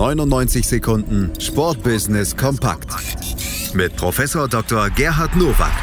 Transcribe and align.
99 0.00 0.66
Sekunden 0.66 1.30
Sportbusiness 1.38 2.34
kompakt 2.34 2.88
mit 3.74 3.94
Professor 3.96 4.48
Dr. 4.48 4.88
Gerhard 4.88 5.36
Nowak 5.36 5.74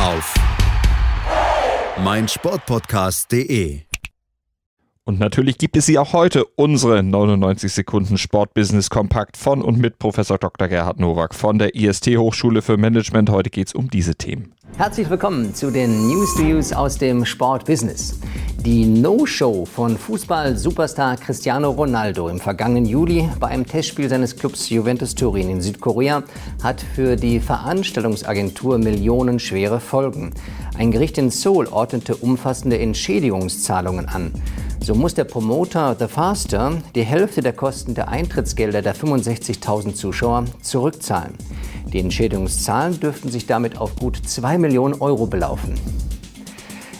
auf 0.00 0.34
meinsportpodcast.de. 2.02 3.82
Und 5.04 5.20
natürlich 5.20 5.58
gibt 5.58 5.76
es 5.76 5.84
sie 5.84 5.98
auch 5.98 6.14
heute, 6.14 6.46
unsere 6.56 7.02
99 7.02 7.70
Sekunden 7.70 8.16
Sportbusiness 8.16 8.88
Kompakt 8.88 9.36
von 9.36 9.60
und 9.60 9.78
mit 9.78 9.98
Professor 9.98 10.38
Dr. 10.38 10.68
Gerhard 10.68 10.98
Nowak 10.98 11.34
von 11.34 11.58
der 11.58 11.74
IST 11.74 12.16
Hochschule 12.16 12.62
für 12.62 12.78
Management. 12.78 13.28
Heute 13.28 13.50
geht 13.50 13.66
es 13.66 13.74
um 13.74 13.90
diese 13.90 14.14
Themen. 14.14 14.54
Herzlich 14.78 15.10
willkommen 15.10 15.54
zu 15.54 15.70
den 15.70 16.08
News 16.08 16.34
to 16.34 16.44
Use 16.44 16.76
aus 16.76 16.96
dem 16.96 17.26
Sportbusiness. 17.26 18.18
Die 18.66 18.84
No-Show 18.84 19.64
von 19.64 19.96
Fußball-Superstar 19.96 21.18
Cristiano 21.18 21.70
Ronaldo 21.70 22.26
im 22.26 22.40
vergangenen 22.40 22.84
Juli 22.84 23.28
bei 23.38 23.46
einem 23.46 23.64
Testspiel 23.64 24.08
seines 24.08 24.34
Clubs 24.34 24.68
Juventus 24.68 25.14
Turin 25.14 25.48
in 25.48 25.60
Südkorea 25.60 26.24
hat 26.64 26.80
für 26.80 27.14
die 27.14 27.38
Veranstaltungsagentur 27.38 28.78
millionenschwere 28.78 29.78
Folgen. 29.78 30.32
Ein 30.76 30.90
Gericht 30.90 31.16
in 31.16 31.30
Seoul 31.30 31.68
ordnete 31.68 32.16
umfassende 32.16 32.76
Entschädigungszahlungen 32.80 34.08
an. 34.08 34.32
So 34.80 34.96
muss 34.96 35.14
der 35.14 35.26
Promoter 35.26 35.94
The 35.96 36.08
Faster 36.08 36.72
die 36.96 37.04
Hälfte 37.04 37.42
der 37.42 37.52
Kosten 37.52 37.94
der 37.94 38.08
Eintrittsgelder 38.08 38.82
der 38.82 38.96
65.000 38.96 39.94
Zuschauer 39.94 40.44
zurückzahlen. 40.60 41.34
Die 41.92 42.00
Entschädigungszahlen 42.00 42.98
dürften 42.98 43.30
sich 43.30 43.46
damit 43.46 43.78
auf 43.78 43.94
gut 43.94 44.16
2 44.26 44.58
Millionen 44.58 45.00
Euro 45.00 45.28
belaufen. 45.28 45.74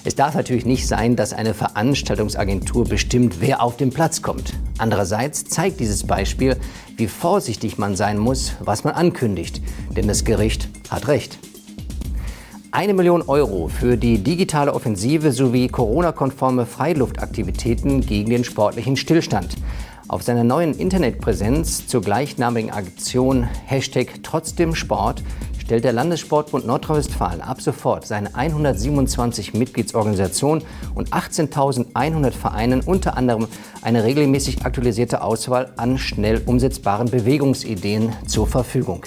Es 0.06 0.14
darf 0.14 0.36
natürlich 0.36 0.64
nicht 0.64 0.86
sein, 0.86 1.16
dass 1.16 1.32
eine 1.32 1.52
Veranstaltungsagentur 1.52 2.84
bestimmt, 2.84 3.40
wer 3.40 3.60
auf 3.60 3.76
den 3.76 3.90
Platz 3.90 4.22
kommt. 4.22 4.52
Andererseits 4.78 5.46
zeigt 5.46 5.80
dieses 5.80 6.06
Beispiel, 6.06 6.56
wie 6.96 7.08
vorsichtig 7.08 7.76
man 7.76 7.96
sein 7.96 8.16
muss, 8.16 8.52
was 8.60 8.84
man 8.84 8.94
ankündigt. 8.94 9.60
Denn 9.96 10.06
das 10.06 10.24
Gericht 10.24 10.68
hat 10.90 11.08
recht. 11.08 11.40
Eine 12.70 12.94
Million 12.94 13.22
Euro 13.22 13.66
für 13.66 13.96
die 13.96 14.18
digitale 14.18 14.74
Offensive 14.74 15.32
sowie 15.32 15.66
Corona-konforme 15.66 16.66
Freiluftaktivitäten 16.66 18.00
gegen 18.00 18.30
den 18.30 18.44
sportlichen 18.44 18.96
Stillstand. 18.96 19.56
Auf 20.06 20.22
seiner 20.22 20.44
neuen 20.44 20.72
Internetpräsenz 20.72 21.88
zur 21.88 22.00
gleichnamigen 22.00 22.70
Aktion 22.70 23.42
Hashtag 23.42 24.22
Trotzdem 24.22 24.76
Sport 24.76 25.24
stellt 25.66 25.84
der 25.84 25.92
Landessportbund 25.92 26.66
Nordrhein-Westfalen 26.66 27.42
ab 27.42 27.60
sofort 27.60 28.06
seine 28.06 28.34
127 28.34 29.52
Mitgliedsorganisationen 29.52 30.64
und 30.94 31.10
18.100 31.10 32.30
Vereinen 32.30 32.80
unter 32.80 33.16
anderem 33.16 33.48
eine 33.82 34.04
regelmäßig 34.04 34.64
aktualisierte 34.64 35.22
Auswahl 35.22 35.72
an 35.76 35.98
schnell 35.98 36.40
umsetzbaren 36.46 37.10
Bewegungsideen 37.10 38.12
zur 38.26 38.46
Verfügung. 38.46 39.02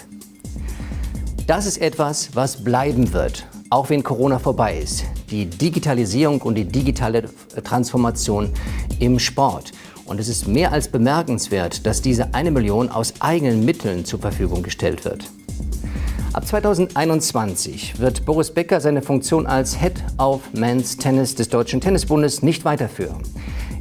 Das 1.47 1.65
ist 1.65 1.77
etwas, 1.79 2.35
was 2.35 2.63
bleiben 2.63 3.13
wird 3.13 3.47
auch 3.69 3.89
wenn 3.89 4.03
Corona 4.03 4.39
vorbei 4.39 4.79
ist, 4.79 5.03
die 5.29 5.45
Digitalisierung 5.45 6.41
und 6.41 6.55
die 6.55 6.65
digitale 6.65 7.29
Transformation 7.63 8.49
im 8.99 9.19
Sport. 9.19 9.71
Und 10.05 10.19
es 10.19 10.27
ist 10.27 10.47
mehr 10.47 10.71
als 10.71 10.87
bemerkenswert, 10.87 11.85
dass 11.85 12.01
diese 12.01 12.33
eine 12.33 12.49
Million 12.49 12.89
aus 12.89 13.13
eigenen 13.19 13.63
Mitteln 13.63 14.05
zur 14.05 14.19
Verfügung 14.19 14.63
gestellt 14.63 15.05
wird. 15.05 15.29
Ab 16.31 16.45
2021 16.45 17.99
wird 17.99 18.23
Boris 18.23 18.51
Becker 18.51 18.79
seine 18.79 19.01
Funktion 19.01 19.47
als 19.47 19.79
Head 19.79 20.03
of 20.19 20.41
Men's 20.53 20.95
Tennis 20.95 21.33
des 21.33 21.49
Deutschen 21.49 21.81
Tennisbundes 21.81 22.43
nicht 22.43 22.65
weiterführen. 22.65 23.23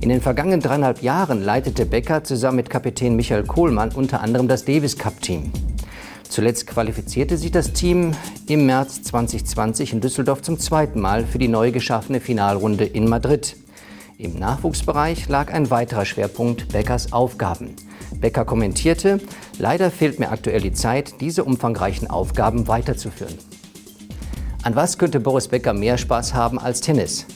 In 0.00 0.08
den 0.08 0.22
vergangenen 0.22 0.60
dreieinhalb 0.60 1.02
Jahren 1.02 1.42
leitete 1.42 1.84
Becker 1.84 2.24
zusammen 2.24 2.56
mit 2.56 2.70
Kapitän 2.70 3.16
Michael 3.16 3.44
Kohlmann 3.44 3.90
unter 3.90 4.22
anderem 4.22 4.48
das 4.48 4.64
Davis 4.64 4.96
Cup 4.96 5.20
Team. 5.20 5.52
Zuletzt 6.26 6.66
qualifizierte 6.66 7.36
sich 7.36 7.50
das 7.50 7.74
Team 7.74 8.12
im 8.46 8.64
März 8.64 9.02
2020 9.02 9.92
in 9.92 10.00
Düsseldorf 10.00 10.40
zum 10.40 10.58
zweiten 10.58 11.00
Mal 11.00 11.26
für 11.26 11.38
die 11.38 11.48
neu 11.48 11.70
geschaffene 11.70 12.20
Finalrunde 12.20 12.86
in 12.86 13.10
Madrid. 13.10 13.56
Im 14.16 14.38
Nachwuchsbereich 14.38 15.28
lag 15.28 15.52
ein 15.52 15.70
weiterer 15.70 16.06
Schwerpunkt 16.06 16.72
Beckers 16.72 17.12
Aufgaben. 17.12 17.76
Becker 18.20 18.44
kommentierte, 18.44 19.20
leider 19.58 19.90
fehlt 19.90 20.18
mir 20.18 20.30
aktuell 20.30 20.60
die 20.60 20.72
Zeit, 20.72 21.20
diese 21.20 21.44
umfangreichen 21.44 22.08
Aufgaben 22.08 22.68
weiterzuführen. 22.68 23.34
An 24.62 24.74
was 24.74 24.98
könnte 24.98 25.20
Boris 25.20 25.48
Becker 25.48 25.72
mehr 25.72 25.98
Spaß 25.98 26.34
haben 26.34 26.58
als 26.58 26.80
Tennis? 26.80 27.26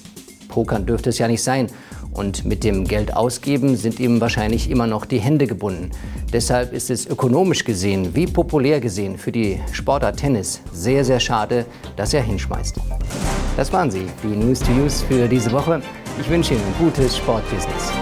Pokern 0.48 0.86
dürfte 0.86 1.10
es 1.10 1.18
ja 1.18 1.28
nicht 1.28 1.42
sein. 1.42 1.68
Und 2.12 2.44
mit 2.44 2.62
dem 2.62 2.86
Geld 2.86 3.16
ausgeben 3.16 3.76
sind 3.76 3.98
ihm 3.98 4.20
wahrscheinlich 4.20 4.70
immer 4.70 4.86
noch 4.86 5.06
die 5.06 5.18
Hände 5.18 5.46
gebunden. 5.46 5.90
Deshalb 6.30 6.74
ist 6.74 6.90
es 6.90 7.06
ökonomisch 7.06 7.64
gesehen 7.64 8.14
wie 8.14 8.26
populär 8.26 8.80
gesehen 8.80 9.16
für 9.16 9.32
die 9.32 9.60
Sportart 9.72 10.18
Tennis 10.18 10.60
sehr, 10.72 11.06
sehr 11.06 11.20
schade, 11.20 11.64
dass 11.96 12.12
er 12.12 12.22
hinschmeißt. 12.22 12.76
Das 13.56 13.72
waren 13.72 13.90
sie, 13.90 14.06
die 14.22 14.36
News 14.36 14.60
to 14.60 14.72
Use 14.72 15.04
für 15.06 15.26
diese 15.26 15.52
Woche. 15.52 15.80
Ich 16.20 16.28
wünsche 16.28 16.52
Ihnen 16.52 16.62
ein 16.62 16.84
gutes 16.84 17.16
Sportbusiness. 17.16 18.01